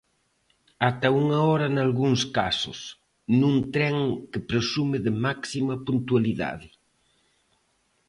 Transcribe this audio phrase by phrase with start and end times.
[0.89, 2.79] Ata unha hora nalgúns casos,
[3.39, 3.95] nun tren
[4.31, 6.67] que presume de máxima puntualidade.